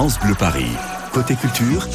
[0.00, 0.70] France Bleu Paris.
[1.12, 1.86] Côté culture,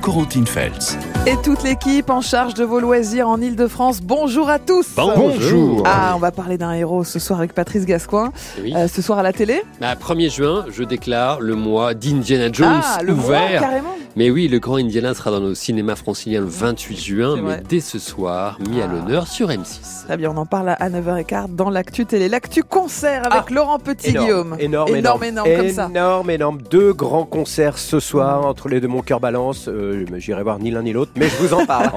[0.00, 0.96] Corentine Feltz.
[1.26, 5.82] Et toute l'équipe en charge de vos loisirs en Ile-de-France, bonjour à tous Bonjour.
[5.84, 8.30] Ah, on va parler d'un héros ce soir avec Patrice Gascoin.
[8.62, 8.72] Oui.
[8.76, 12.80] Euh, ce soir à la télé Bah, 1er juin, je déclare le mois d'Indiana Jones
[12.80, 13.60] Ah, le mois, ouvert.
[13.60, 17.62] carrément mais oui, le grand Indiana sera dans nos cinémas franciliens le 28 juin, mais
[17.68, 18.92] dès ce soir, mis à Ah.
[18.92, 20.04] l'honneur sur M6.
[20.06, 22.28] Très bien, on en parle à 9h15 dans l'actu télé.
[22.28, 24.56] L'actu concert avec Laurent Petit, Guillaume.
[24.58, 25.88] Énorme, énorme, énorme, comme ça.
[25.90, 26.58] Énorme, énorme.
[26.70, 29.68] Deux grands concerts ce soir entre les deux Mon cœur balance.
[29.68, 31.90] Euh, J'irai voir ni l'un ni l'autre, mais je vous en parle.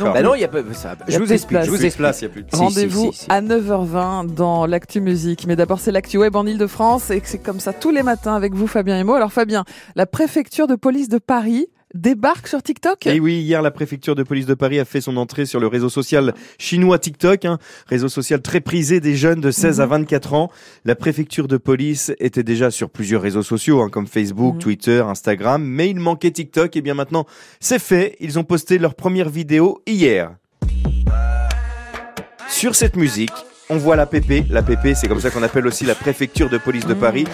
[0.00, 0.58] Non, bah non, il y a pas.
[0.72, 1.62] Ça, je vous explique.
[1.62, 2.08] Je vous explique.
[2.20, 3.30] il y a plus de- Si, Rendez-vous si, si, si.
[3.30, 5.46] à 9h20 dans l'actu musique.
[5.46, 8.54] Mais d'abord, c'est l'actu web en Ile-de-France et c'est comme ça tous les matins avec
[8.54, 9.16] vous, Fabien et moi.
[9.16, 9.64] Alors, Fabien,
[9.94, 11.45] la préfecture de police de Paris
[11.94, 15.16] débarque sur TikTok Et oui, hier, la préfecture de police de Paris a fait son
[15.16, 19.50] entrée sur le réseau social chinois TikTok, hein, réseau social très prisé des jeunes de
[19.50, 20.50] 16 à 24 ans.
[20.84, 24.60] La préfecture de police était déjà sur plusieurs réseaux sociaux, hein, comme Facebook, Mhm.
[24.60, 26.76] Twitter, Instagram, mais il manquait TikTok.
[26.76, 27.24] Et bien maintenant,
[27.60, 28.16] c'est fait.
[28.20, 30.34] Ils ont posté leur première vidéo hier.
[32.48, 33.32] Sur cette musique,
[33.68, 34.48] on voit la PP.
[34.50, 37.24] La PP, c'est comme ça qu'on appelle aussi la préfecture de police de Paris.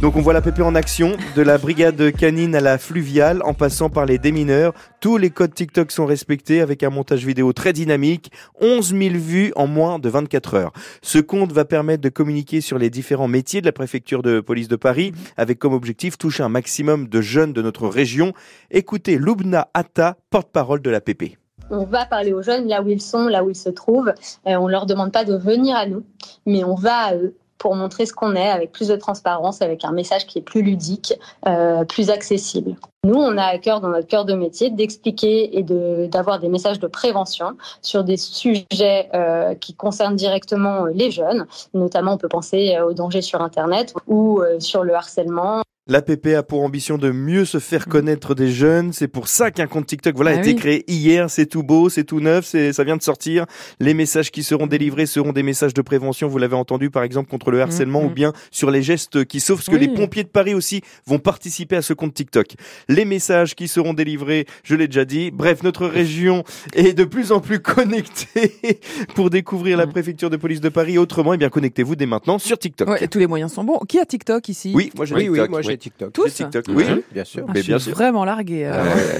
[0.00, 3.54] Donc on voit la PP en action, de la brigade canine à la fluviale, en
[3.54, 4.72] passant par les démineurs.
[5.00, 8.30] Tous les codes TikTok sont respectés avec un montage vidéo très dynamique.
[8.60, 10.72] 11 000 vues en moins de 24 heures.
[11.02, 14.68] Ce compte va permettre de communiquer sur les différents métiers de la préfecture de police
[14.68, 18.32] de Paris, avec comme objectif toucher un maximum de jeunes de notre région.
[18.70, 21.39] Écoutez Lubna Atta, porte-parole de la PP.
[21.70, 24.12] On va parler aux jeunes là où ils sont, là où ils se trouvent.
[24.46, 26.04] Euh, on leur demande pas de venir à nous,
[26.46, 29.84] mais on va à eux pour montrer ce qu'on est avec plus de transparence, avec
[29.84, 31.14] un message qui est plus ludique,
[31.46, 32.74] euh, plus accessible.
[33.04, 35.62] Nous, on a à cœur dans notre cœur de métier d'expliquer et
[36.08, 41.46] d'avoir des messages de prévention sur des sujets euh, qui concernent directement euh, les jeunes.
[41.72, 45.62] Notamment, on peut penser euh, aux dangers sur Internet ou euh, sur le harcèlement.
[45.90, 48.92] L'APP a pour ambition de mieux se faire connaître des jeunes.
[48.92, 50.54] C'est pour ça qu'un compte TikTok voilà, Ah a été oui.
[50.54, 51.28] créé hier.
[51.28, 53.44] C'est tout beau, c'est tout neuf, c'est, ça vient de sortir.
[53.80, 56.28] Les messages qui seront délivrés seront des messages de prévention.
[56.28, 58.06] Vous l'avez entendu, par exemple, contre le harcèlement Mhm.
[58.06, 59.56] ou bien sur les gestes qui sauvent.
[59.56, 59.88] Parce que Oui.
[59.88, 62.54] les pompiers de Paris aussi vont participer à ce compte TikTok.
[62.88, 65.32] Les messages qui seront délivrés, je l'ai déjà dit.
[65.32, 68.52] Bref, notre région est de plus en plus connectée
[69.16, 70.98] pour découvrir la préfecture de police de Paris.
[70.98, 72.88] Autrement, eh bien, connectez-vous dès maintenant sur TikTok.
[72.88, 73.80] Ouais, et tous les moyens sont bons.
[73.88, 74.70] Qui a TikTok ici?
[74.72, 75.42] Oui, moi j'ai Oui, TikTok.
[75.42, 75.79] oui, moi j'ai oui.
[75.80, 76.12] TikTok.
[76.12, 77.02] Tous TikTok, Oui, oui.
[77.12, 77.44] bien sûr.
[77.48, 77.94] Ah, mais je bien suis sûr.
[77.96, 78.66] vraiment largué.
[78.66, 78.72] euh,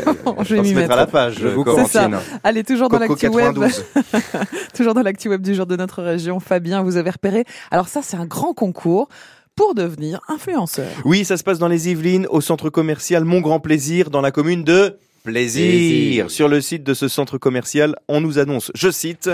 [0.06, 0.12] Euh,
[0.44, 0.92] je vais on m'y mettre.
[0.92, 1.86] à la page, Je vous Corentine.
[1.90, 2.38] C'est ça.
[2.44, 3.54] Allez, toujours dans l'actu web.
[3.54, 3.84] 92.
[4.74, 6.38] Toujours dans l'actu web du jour de notre région.
[6.40, 7.44] Fabien, vous avez repéré.
[7.70, 9.08] Alors ça, c'est un grand concours
[9.56, 10.86] pour devenir influenceur.
[11.04, 14.30] Oui, ça se passe dans les Yvelines, au centre commercial Mon Grand Plaisir, dans la
[14.30, 15.66] commune de Plaisir.
[15.68, 16.30] Plaisir.
[16.30, 19.28] Sur le site de ce centre commercial, on nous annonce, je cite,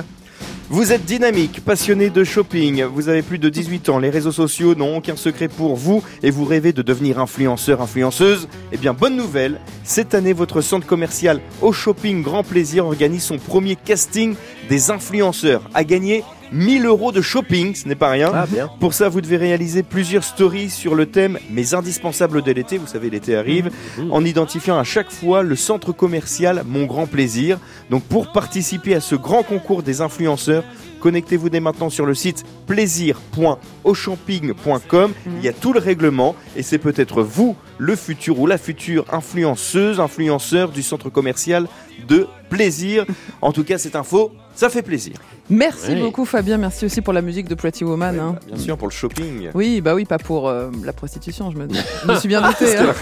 [0.69, 4.75] vous êtes dynamique, passionné de shopping, vous avez plus de 18 ans, les réseaux sociaux
[4.75, 8.49] n'ont aucun secret pour vous et vous rêvez de devenir influenceur, influenceuse.
[8.73, 13.39] Eh bien, bonne nouvelle, cette année, votre centre commercial au shopping Grand Plaisir organise son
[13.39, 14.35] premier casting
[14.69, 18.31] des influenceurs à gagner 1000 euros de shopping, ce n'est pas rien.
[18.35, 18.69] Ah, bien.
[18.81, 22.87] Pour ça, vous devez réaliser plusieurs stories sur le thème Mes indispensables de l'été, vous
[22.87, 24.13] savez, l'été arrive, Mmh.
[24.13, 27.59] en identifiant à chaque fois le centre commercial Mon Grand Plaisir.
[27.91, 30.65] Donc pour participer à ce grand concours des influenceurs,
[31.01, 35.13] connectez-vous dès maintenant sur le site plaisir.auchamping.com.
[35.39, 39.05] Il y a tout le règlement et c'est peut-être vous, le futur ou la future
[39.13, 41.67] influenceuse, influenceur du centre commercial
[42.09, 43.05] de Plaisir.
[43.43, 45.15] En tout cas, cette info, ça fait plaisir.
[45.49, 46.57] Merci beaucoup Fabien.
[46.59, 48.19] Merci aussi pour la musique de Pretty Woman.
[48.19, 48.37] hein.
[48.47, 49.51] Bien sûr, pour le shopping.
[49.55, 52.77] Oui, bah oui, pas pour euh, la prostitution, je me, je me suis bien douté.
[52.77, 52.93] hein.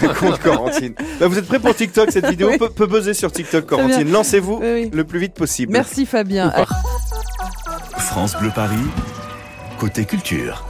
[1.19, 2.49] Bah, vous êtes prêts pour TikTok Cette vidéo?
[2.51, 2.57] Oui.
[2.57, 4.11] peut, peut buzzer sur TikTok, Corentine.
[4.11, 4.89] Lancez-vous oui.
[4.93, 5.71] le plus vite possible.
[5.73, 6.53] Merci Fabien.
[7.97, 8.75] France Bleu Paris.
[9.79, 10.63] Côté culture.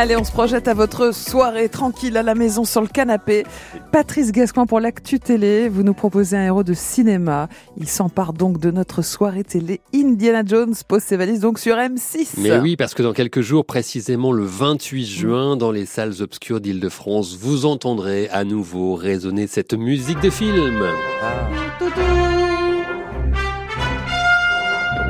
[0.00, 3.44] Allez, on se projette à votre soirée tranquille à la maison sur le canapé.
[3.92, 5.68] Patrice Gascoin pour l'actu télé.
[5.68, 7.50] Vous nous proposez un héros de cinéma.
[7.76, 9.82] Il s'empare donc de notre soirée télé.
[9.94, 12.28] Indiana Jones pose ses valises donc sur M6.
[12.38, 16.62] Mais oui, parce que dans quelques jours, précisément le 28 juin, dans les salles obscures
[16.62, 20.82] d'Île-de-France, vous entendrez à nouveau résonner cette musique de film.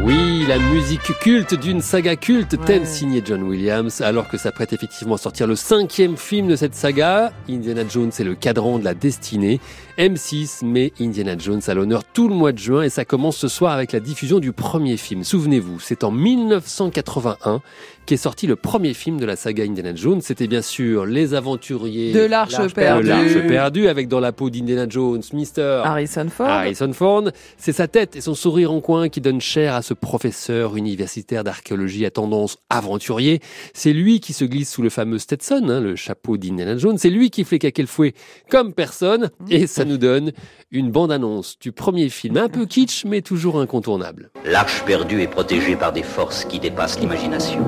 [0.02, 5.16] Oui, la musique culte d'une saga culte, thème signé John Williams, alors que s'apprête effectivement
[5.16, 7.32] à sortir le cinquième film de cette saga.
[7.48, 9.60] Indiana Jones est le cadran de la destinée.
[9.98, 13.48] M6 met Indiana Jones à l'honneur tout le mois de juin et ça commence ce
[13.48, 15.22] soir avec la diffusion du premier film.
[15.22, 17.60] Souvenez-vous, c'est en 1981
[18.06, 20.22] qu'est sorti le premier film de la saga Indiana Jones.
[20.22, 23.86] C'était bien sûr Les Aventuriers De l'Arche perdue.
[23.86, 26.48] avec dans la peau d'Indiana Jones, Mister Harrison Ford.
[26.48, 27.24] Harrison Ford,
[27.58, 30.76] c'est sa tête et son sourire en coin qui donnent chair à ce ce professeur
[30.76, 33.40] universitaire d'archéologie à tendance aventurier.
[33.74, 36.96] C'est lui qui se glisse sous le fameux Stetson, hein, le chapeau d'Indiana Jones.
[36.96, 38.14] C'est lui qui fait caquer le fouet
[38.48, 39.30] comme personne.
[39.48, 40.30] Et ça nous donne
[40.70, 44.30] une bande-annonce du premier film, un peu kitsch, mais toujours incontournable.
[44.44, 47.64] L'arche perdue est protégée par des forces qui dépassent l'imagination.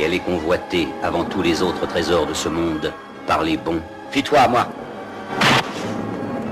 [0.00, 2.90] Et elle est convoitée, avant tous les autres trésors de ce monde,
[3.26, 3.82] par les bons.
[4.10, 4.66] Fie-toi à moi.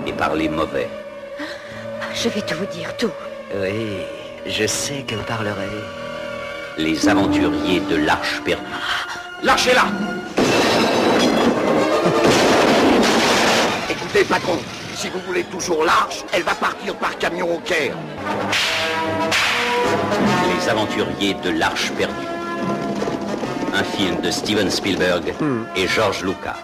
[0.06, 0.90] Et par les mauvais.
[2.12, 3.10] Je vais tout vous dire, tout.
[3.58, 4.02] Oui,
[4.46, 5.82] je sais que vous parlerez.
[6.76, 8.62] Les aventuriers de l'arche perdue.
[9.42, 9.56] Là
[13.88, 14.58] Écoutez, patron,
[14.94, 17.96] si vous voulez toujours l'arche, elle va partir par camion au Caire.
[20.54, 22.37] Les aventuriers de l'arche perdue.
[23.78, 25.34] Un film de Steven Spielberg
[25.76, 26.56] et George Lucas.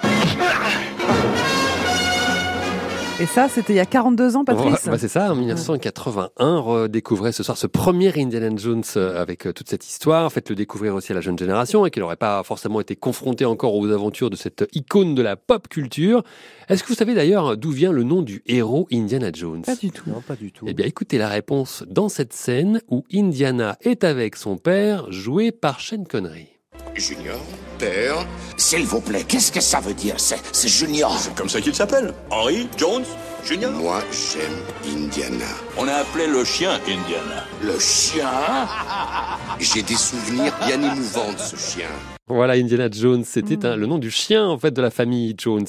[3.20, 6.58] Et ça, c'était il y a 42 ans, Patrice Ouais, bah c'est ça, en 1981,
[6.58, 10.32] redécouvrez ce soir ce premier Indiana Jones euh, avec euh, toute cette histoire.
[10.32, 13.76] Faites-le découvrir aussi à la jeune génération et qui n'aurait pas forcément été confronté encore
[13.76, 16.24] aux aventures de cette icône de la pop culture.
[16.68, 19.62] Est-ce que vous savez d'ailleurs d'où vient le nom du héros Indiana Jones?
[19.62, 20.10] Pas du tout.
[20.10, 20.64] Non, pas du tout.
[20.68, 25.52] Eh bien, écoutez la réponse dans cette scène où Indiana est avec son père, joué
[25.52, 26.53] par Sean Connery.
[26.96, 27.40] Junior,
[27.78, 28.24] père,
[28.56, 31.16] s'il vous plaît, qu'est-ce que ça veut dire C'est c'est Junior?
[31.18, 32.14] C'est comme ça qu'il s'appelle.
[32.30, 33.04] Henry Jones?
[33.44, 33.72] Junior.
[33.72, 35.44] Moi, j'aime Indiana.
[35.78, 37.44] On a appelé le chien Indiana.
[37.62, 38.30] Le chien?
[39.60, 41.88] J'ai des souvenirs bien émouvants de ce chien.
[42.26, 45.66] Voilà, Indiana Jones, c'était un- le nom du chien en fait de la famille Jones.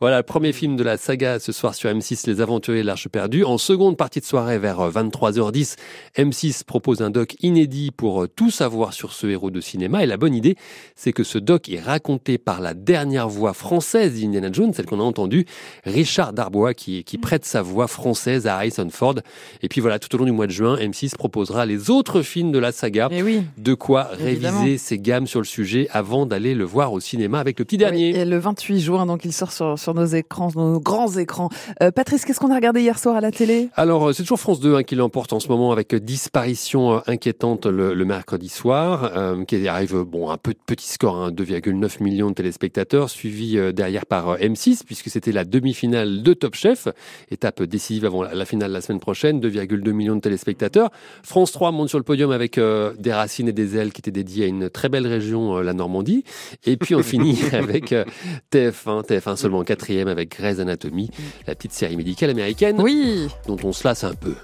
[0.00, 3.06] Voilà, le premier film de la saga ce soir sur M6, Les Aventuriers de l'Arche
[3.06, 3.44] perdue.
[3.44, 5.76] En seconde partie de soirée, vers euh, 23h10,
[6.16, 10.02] M6 propose un doc inédit pour euh, tout savoir sur ce héros de cinéma.
[10.02, 10.56] Et la bonne idée,
[10.96, 14.98] c'est que ce doc est raconté par la dernière voix française d'Indiana Jones, celle qu'on
[14.98, 15.46] a entendue,
[15.84, 19.16] Richard Darbois, qui, qui prête sa voix française à Harrison Ford.
[19.60, 22.52] Et puis voilà, tout au long du mois de juin, M6 proposera les autres films
[22.52, 23.08] de la saga.
[23.10, 23.42] Et oui.
[23.58, 24.60] De quoi Évidemment.
[24.60, 27.76] réviser ses gammes sur le sujet avant d'aller le voir au cinéma avec le petit
[27.76, 28.14] dernier.
[28.14, 31.50] Oui, et le 28 juin, donc il sort sur, sur nos écrans, nos grands écrans.
[31.82, 33.68] Euh, Patrice, qu'est-ce qu'on a regardé hier soir à la télé?
[33.74, 37.02] Alors, euh, c'est toujours France 2 hein, qui l'emporte en ce moment avec euh, Disparition
[37.06, 41.30] inquiétante le, le mercredi soir, euh, qui arrive, bon, un peu de petit score, hein,
[41.30, 46.32] 2,9 millions de téléspectateurs, suivi euh, derrière par euh, M6, puisque c'était la demi-finale de
[46.34, 46.88] Top Chef,
[47.30, 50.90] étape décisive avant la, finale la semaine prochaine, 2,2 millions de téléspectateurs.
[51.22, 54.10] France 3 monte sur le podium avec euh, des racines et des ailes qui étaient
[54.10, 56.24] dédiées à une très belle région, euh, la Normandie.
[56.64, 58.04] Et puis on finit avec euh,
[58.52, 61.10] TF1, TF1 seulement quatrième avec Grey's Anatomy,
[61.46, 63.28] la petite série médicale américaine Oui.
[63.46, 64.34] dont on se lasse un peu.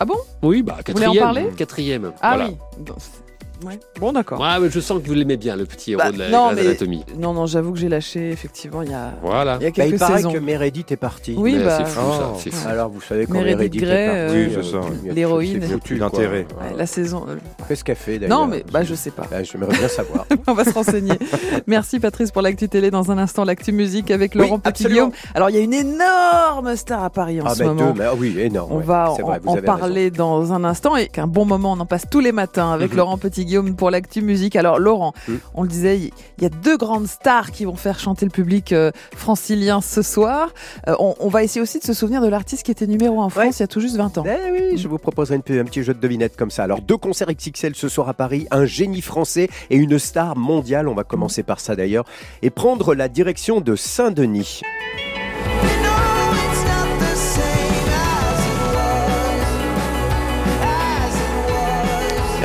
[0.00, 0.16] Ah bon?
[0.42, 1.22] Oui, bah Vous voulez en quatrième.
[1.24, 1.48] parler?
[1.56, 2.12] Quatrième.
[2.20, 2.50] Ah voilà.
[2.50, 2.84] oui.
[3.64, 3.80] Bon, c'est- ouais.
[4.00, 4.40] Bon, d'accord.
[4.40, 6.50] Ouais, mais je sens que vous l'aimez bien, le petit héros Bah, de la non,
[6.54, 6.76] mais-.
[7.18, 9.56] Non, non, j'avoue que j'ai lâché, effectivement, il y a, Voilà.
[9.60, 10.32] il y a Bah, quelques il paraît saisons.
[10.32, 11.34] que Meredith est partie.
[11.36, 12.30] Oui, bah, c'est fou, ça.
[12.32, 12.36] Oh.
[12.38, 12.68] C'est fou.
[12.68, 15.58] Alors, vous savez quand Meredith Meredith Grey, est partie, euh, ça, euh, l'héroïne.
[15.62, 16.00] c'est foutu.
[16.02, 16.46] Ouais,
[16.76, 17.24] la saison.
[17.28, 17.36] euh,
[17.68, 19.26] Qu'est-ce qu'elle fait d'ailleurs Non, mais bah, je sais pas.
[19.30, 20.26] Bah, J'aimerais bien savoir.
[20.46, 21.12] On va se renseigner.
[21.66, 22.90] Merci Patrice pour l'actu télé.
[22.90, 24.58] Dans un instant, l'actu musique avec Laurent.
[24.58, 25.10] Petit-Guillaume.
[25.34, 27.94] Alors, il y a une énorme star à Paris en ah, ce moment.
[28.18, 28.72] oui, énorme.
[28.72, 32.04] On va C'est en, parler dans un instant et qu'un bon moment, on en passe
[32.10, 32.96] tous les matins avec Mhm.
[32.98, 34.56] Laurent Petit-Guillaume pour l'actu musique.
[34.56, 35.38] Alors Laurent, Mhm.
[35.54, 38.72] on le disait, il y a deux grandes stars qui vont faire chanter le public
[38.72, 40.52] euh, francilien ce soir.
[40.88, 43.24] Euh, on, on va essayer aussi de se souvenir de l'artiste qui était numéro 1
[43.24, 43.50] en France Ouais.
[43.50, 44.24] il y a tout juste 20 ans.
[44.26, 46.64] Eh oui, je vous proposerai une un petit jeu de devinette comme ça.
[46.64, 50.88] Alors, deux concerts XXL ce soir à Paris, un génie français et une star mondiale.
[50.88, 52.04] On va commencer par ça d'ailleurs.
[52.42, 54.62] Et prendre la direction de Saint-Denis.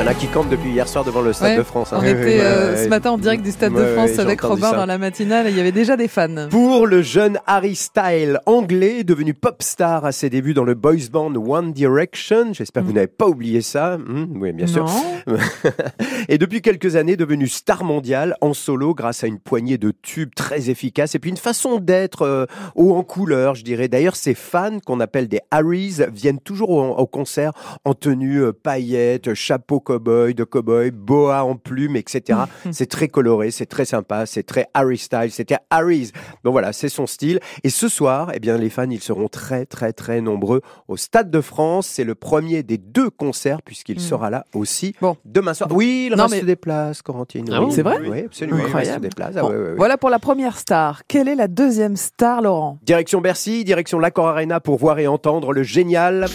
[0.00, 1.92] Il y en a qui campent depuis hier soir devant le Stade Ouais, de France.
[1.92, 1.98] hein.
[2.00, 4.76] On était euh, Ouais, ce matin en direct du Stade de France avec Robin ça.
[4.76, 6.48] dans la matinale et il y avait déjà des fans.
[6.48, 10.94] Pour le jeune Harry Style, anglais, devenu pop star à ses débuts dans le boys
[11.12, 12.54] band One Direction.
[12.54, 13.98] J'espère que vous n'avez pas oublié ça.
[13.98, 14.86] Hmm, oui, bien sûr.
[15.26, 15.36] Non.
[16.30, 20.34] Et depuis quelques années, devenu star mondiale en solo grâce à une poignée de tubes
[20.34, 23.88] très efficaces et puis une façon d'être euh, haut en couleur, je dirais.
[23.88, 27.52] D'ailleurs, ces fans qu'on appelle des Harrys viennent toujours au, au concert
[27.84, 32.38] en tenue euh, paillettes, chapeau cow-boy, de cow-boy, boa en plumes, etc.
[32.70, 36.12] c'est très coloré, c'est très sympa, c'est très Harry style, c'était Harry's.
[36.44, 37.40] Donc voilà, c'est son style.
[37.64, 41.30] Et ce soir, eh bien, les fans, ils seront très, très, très nombreux au Stade
[41.30, 41.86] de France.
[41.88, 44.00] C'est le premier des deux concerts puisqu'il Mm.
[44.00, 45.16] sera là aussi Bon.
[45.24, 45.68] demain soir.
[45.72, 47.46] Oui, il Non, reste mais- des places, Corentine.
[47.52, 48.58] Ah Oui, bon C'est vrai Oui, absolument.
[48.58, 49.02] Il reste Incroyable.
[49.02, 49.34] des places.
[49.36, 49.74] Ah, Bon.
[49.76, 51.02] Voilà pour la première star.
[51.08, 52.78] Quelle est la deuxième star, Laurent?
[52.82, 56.26] Direction Bercy, direction l'Accor Arena pour voir et entendre le génial.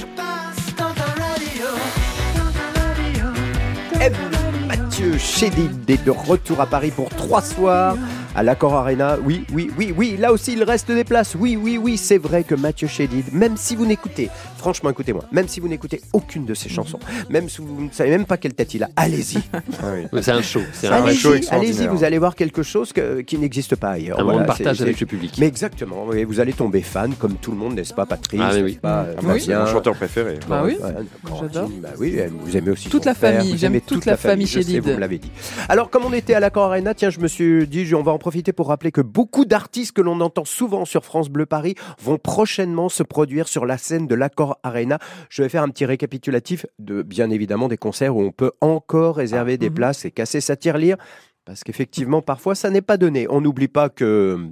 [4.98, 7.98] Mathieu Chédid est de retour à Paris pour trois soirs
[8.36, 9.18] à l'Accor Arena.
[9.24, 11.36] Oui, oui, oui, oui, là aussi il reste des places.
[11.40, 15.48] Oui, oui, oui, c'est vrai que Mathieu Chédid, même si vous n'écoutez, franchement écoutez-moi, même
[15.48, 17.00] si vous n'écoutez aucune de ses chansons,
[17.30, 19.38] même si vous ne savez même pas quelle tête il a, allez-y.
[20.14, 20.62] Mais C'est un show.
[20.74, 23.92] C'est un vrai Allez-y, show allez-y, vous allez voir quelque chose que- qui n'existe pas
[23.92, 24.20] ailleurs.
[24.20, 25.36] Un moment de Voilà, partage avec le public.
[25.40, 28.52] Mais exactement, oui, vous allez tomber fan, comme tout le monde, n'est-ce pas, Patrice Ah,
[28.62, 28.78] oui.
[28.82, 30.40] pas, Ah, bah, c'est mon chanteur préféré.
[30.50, 30.92] Bah oui, Ouais,
[31.40, 31.70] j'adore.
[31.82, 34.66] Bah oui, vous aimez aussi Toute son la famille, j'aime toute la famille je sais,
[34.66, 34.84] Chédid.
[34.84, 35.32] vous me l'avez dit.
[35.70, 38.12] Alors, comme on était à l'Accor Arena, tiens, je me suis dit, je- on va
[38.12, 41.76] en profiter pour rappeler que beaucoup d'artistes que l'on entend souvent sur France Bleu Paris
[42.02, 44.98] vont prochainement se produire sur la scène de l'Accor Arena.
[45.30, 49.18] Je vais faire un petit récapitulatif de, bien évidemment, des concerts où on peut encore
[49.18, 50.98] réserver des places et casser sa tirelire.
[51.46, 53.28] Parce qu'effectivement, parfois, ça n'est pas donné.
[53.30, 54.50] On n'oublie pas que...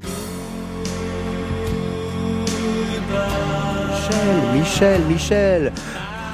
[4.53, 5.73] Michel, Michel, Michel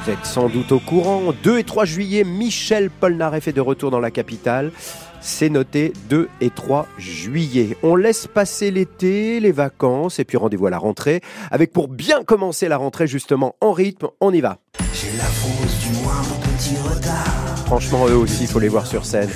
[0.03, 1.33] Vous êtes sans doute au courant.
[1.43, 4.71] 2 et 3 juillet, Michel Polnareff est de retour dans la capitale.
[5.19, 7.75] C'est noté 2 et 3 juillet.
[7.83, 11.21] On laisse passer l'été, les vacances et puis rendez-vous à la rentrée.
[11.51, 14.59] Avec pour bien commencer la rentrée justement en rythme, on y va.
[14.93, 17.65] J'ai la fausse du moindre petit retard.
[17.65, 19.29] Franchement, eux aussi, il faut les voir sur scène.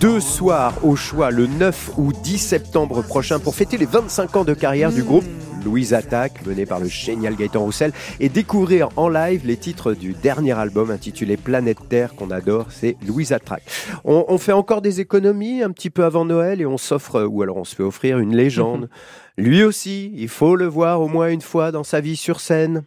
[0.00, 4.44] Deux soirs au choix, le 9 ou 10 septembre prochain, pour fêter les 25 ans
[4.44, 5.24] de carrière du groupe
[5.64, 10.12] Louise Attaque, mené par le génial Gaëtan Roussel, et découvrir en live les titres du
[10.12, 13.64] dernier album intitulé Planète Terre qu'on adore, c'est Louise Attaque.
[14.04, 17.42] On, on fait encore des économies un petit peu avant Noël et on s'offre, ou
[17.42, 18.88] alors on se fait offrir une légende.
[19.36, 22.84] Lui aussi, il faut le voir au moins une fois dans sa vie sur scène.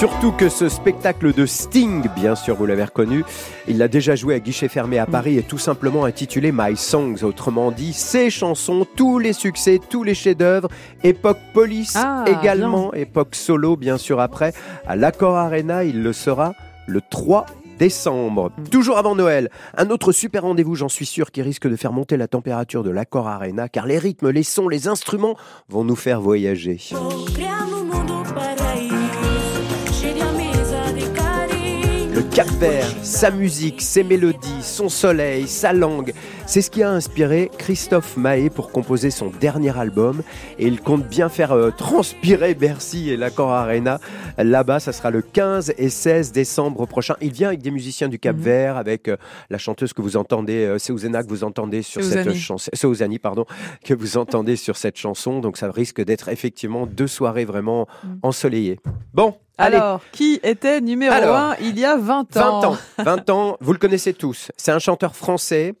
[0.00, 3.22] Surtout que ce spectacle de Sting, bien sûr vous l'avez reconnu,
[3.68, 7.22] il l'a déjà joué à guichet fermé à Paris et tout simplement intitulé My Songs,
[7.22, 10.70] autrement dit ses chansons, tous les succès, tous les chefs-d'œuvre,
[11.04, 14.54] époque police Ah, également, époque solo bien sûr après,
[14.86, 16.54] à l'Accor Arena, il le sera
[16.86, 17.44] le 3
[17.78, 18.52] décembre.
[18.70, 22.16] Toujours avant Noël, un autre super rendez-vous, j'en suis sûr, qui risque de faire monter
[22.16, 25.36] la température de l'Accor Arena, car les rythmes, les sons, les instruments
[25.68, 26.78] vont nous faire voyager.
[32.30, 36.12] Le Cap Vert, sa musique, ses mélodies, son soleil, sa langue,
[36.46, 40.22] c'est ce qui a inspiré Christophe Mahé pour composer son dernier album.
[40.58, 43.98] Et il compte bien faire euh, transpirer Bercy et l'Accor Arena.
[44.38, 47.16] Là-bas, ça sera le 15 et 16 décembre prochain.
[47.20, 49.16] Il vient avec des musiciens du Cap Vert, avec euh,
[49.48, 53.44] la chanteuse que vous entendez, euh, Seouzena, que vous entendez sur cette chanson, Seouzani, pardon,
[53.84, 55.40] que vous entendez sur cette chanson.
[55.40, 57.88] Donc ça risque d'être effectivement deux soirées vraiment
[58.22, 58.78] ensoleillées.
[59.14, 59.34] Bon.
[59.60, 62.76] Alors, qui était numéro Alors, 1 il y a 20 20 ans ans.
[62.98, 64.50] 20 ans, vous le connaissez tous.
[64.56, 65.74] C'est un chanteur français.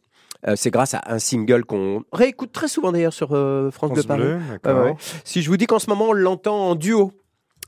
[0.46, 4.06] Euh, c'est grâce à un single qu'on réécoute très souvent d'ailleurs sur euh, France, France
[4.06, 4.72] Bleu Paris.
[4.74, 4.94] Bleu, ouais.
[5.22, 7.12] Si je vous dis qu'en ce moment on l'entend en duo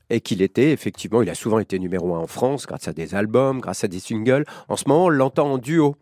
[0.08, 3.14] et qu'il était effectivement, il a souvent été numéro un en France grâce à des
[3.14, 4.44] albums, grâce à des singles.
[4.68, 5.96] En ce moment on l'entend en duo.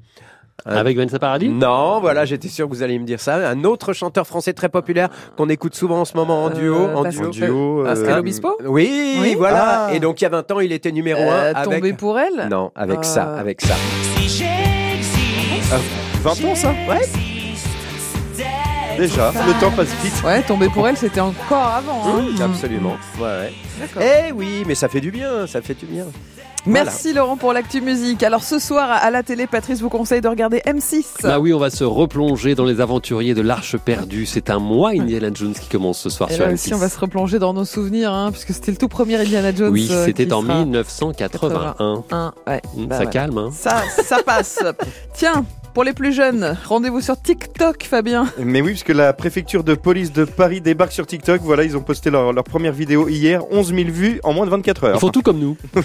[0.67, 3.49] Un- Avec Vanessa Paradis Non, voilà, j'étais sûr que vous alliez me dire ça.
[3.49, 6.75] Un autre chanteur français très populaire qu'on écoute souvent en ce moment en duo.
[6.77, 7.31] Euh, en duo.
[7.31, 9.35] duo, Pascal euh, Obispo Oui, Oui.
[9.37, 9.87] voilà.
[9.89, 9.95] Ah.
[9.95, 11.65] Et donc il y a 20 ans, il était numéro Euh, 1 avec...
[11.81, 13.75] Tombé pour elle Non, avec ça, Euh, avec ça.
[15.73, 15.77] Ah,
[16.23, 17.30] 20 ans ça Ouais.
[18.99, 20.23] Déjà, le temps passe vite.
[20.25, 22.03] Ouais, Tombé pour elle, c'était encore avant.
[22.07, 22.23] hein.
[22.39, 22.97] Mmh, absolument.
[23.19, 23.53] Ouais, ouais.
[23.81, 24.03] D'accord.
[24.03, 26.05] Eh oui, mais ça fait du bien, ça fait du bien.
[26.67, 28.23] Merci Laurent pour l'actu musique.
[28.23, 31.23] Alors ce soir à la télé, Patrice vous conseille de regarder M6.
[31.23, 34.27] Bah oui, on va se replonger dans les aventuriers de l'Arche perdue.
[34.27, 36.55] C'est un mois Indiana Jones qui commence ce soir Et sur là M6.
[36.57, 39.55] aussi, on va se replonger dans nos souvenirs, hein, puisque c'était le tout premier Indiana
[39.55, 39.73] Jones.
[39.73, 42.05] Oui, euh, c'était qui en sera 1981.
[42.11, 42.35] un.
[42.47, 43.11] Ouais, Hum, bah ça ouais.
[43.11, 44.59] calme, hein Ça, ça passe.
[45.15, 48.27] Tiens, pour les plus jeunes, rendez-vous sur TikTok, Fabien.
[48.39, 51.41] Mais oui, parce que la préfecture de police de Paris débarque sur TikTok.
[51.43, 53.43] Voilà, ils ont posté leur, leur première vidéo hier.
[53.53, 54.97] 11 000 vues en moins de 24 heures.
[54.97, 55.57] Ils font tout comme nous.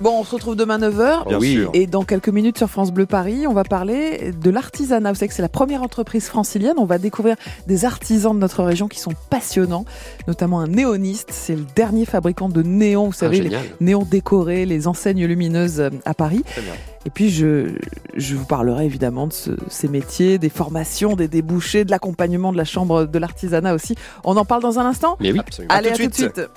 [0.00, 1.28] Bon, on se retrouve demain 9h.
[1.28, 1.52] Bien Oui.
[1.56, 1.70] sûr.
[1.74, 5.12] Et dans quelques minutes sur France Bleu Paris, on va parler de l'artisanat.
[5.12, 6.76] Vous savez que c'est la première entreprise francilienne.
[6.78, 7.36] On va découvrir
[7.66, 9.84] des artisans de notre région qui sont passionnants,
[10.26, 11.28] notamment un néoniste.
[11.32, 16.14] C'est le dernier fabricant de néons, vous savez, les néons décorés, les enseignes lumineuses à
[16.14, 16.44] Paris.
[16.46, 16.72] Très bien.
[17.06, 17.68] Et puis, je,
[18.14, 22.58] je vous parlerai évidemment de ce- ces métiers, des formations, des débouchés, de l'accompagnement de
[22.58, 23.94] la Chambre de l'artisanat aussi.
[24.24, 25.38] On en parle dans un instant Mais oui.
[25.38, 25.74] Absolument.
[25.74, 26.34] Allez, à tout de suite.
[26.36, 26.50] suite.